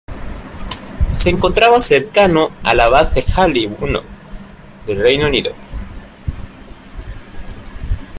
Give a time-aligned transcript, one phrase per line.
[1.11, 3.99] Se encontraba cercano a la base Halley I
[4.87, 5.53] del Reino Unido.